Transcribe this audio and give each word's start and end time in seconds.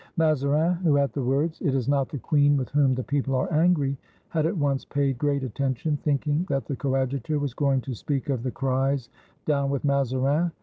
Mazarin, 0.17 0.77
who 0.77 0.97
at 0.97 1.13
the 1.13 1.21
words, 1.21 1.61
"It 1.61 1.75
is 1.75 1.87
not 1.87 2.09
the 2.09 2.17
queen 2.17 2.57
with 2.57 2.69
whom 2.71 2.95
the 2.95 3.03
people 3.03 3.35
are 3.35 3.53
angry," 3.53 3.99
had 4.29 4.47
at 4.47 4.57
once 4.57 4.83
paid 4.83 5.19
great 5.19 5.43
attention, 5.43 5.95
thinking 5.97 6.43
that 6.49 6.65
the 6.65 6.75
Coadjutor 6.75 7.37
was 7.37 7.53
going 7.53 7.81
to 7.81 7.93
speak 7.93 8.27
of 8.27 8.41
the 8.41 8.49
cries, 8.49 9.09
"Down 9.45 9.69
with 9.69 9.85
Mazarin!" 9.85 10.53